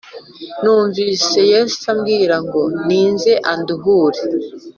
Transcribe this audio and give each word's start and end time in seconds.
Numvise 0.61 1.39
yesu 1.53 1.83
ambwira 1.93 2.35
ngo 2.45 2.61
ninze 2.87 3.31
anduhure 3.51 4.21